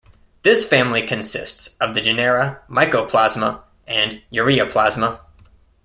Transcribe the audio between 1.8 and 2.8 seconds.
the genera